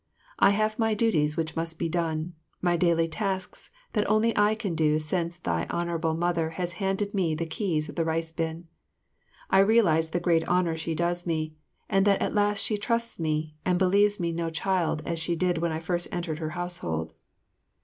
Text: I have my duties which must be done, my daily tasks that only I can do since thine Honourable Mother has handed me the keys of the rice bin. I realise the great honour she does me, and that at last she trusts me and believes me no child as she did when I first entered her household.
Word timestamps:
I 0.39 0.49
have 0.49 0.79
my 0.79 0.95
duties 0.95 1.37
which 1.37 1.55
must 1.55 1.77
be 1.77 1.87
done, 1.87 2.33
my 2.59 2.75
daily 2.75 3.07
tasks 3.07 3.69
that 3.93 4.09
only 4.09 4.35
I 4.35 4.55
can 4.55 4.73
do 4.73 4.97
since 4.97 5.37
thine 5.37 5.67
Honourable 5.69 6.15
Mother 6.15 6.49
has 6.57 6.73
handed 6.81 7.13
me 7.13 7.35
the 7.35 7.45
keys 7.45 7.87
of 7.87 7.93
the 7.93 8.03
rice 8.03 8.31
bin. 8.31 8.67
I 9.51 9.59
realise 9.59 10.09
the 10.09 10.19
great 10.19 10.43
honour 10.47 10.75
she 10.75 10.95
does 10.95 11.27
me, 11.27 11.53
and 11.87 12.03
that 12.07 12.19
at 12.19 12.33
last 12.33 12.61
she 12.61 12.79
trusts 12.79 13.19
me 13.19 13.53
and 13.63 13.77
believes 13.77 14.19
me 14.19 14.31
no 14.31 14.49
child 14.49 15.03
as 15.05 15.19
she 15.19 15.35
did 15.35 15.59
when 15.59 15.71
I 15.71 15.79
first 15.79 16.07
entered 16.11 16.39
her 16.39 16.49
household. 16.57 17.13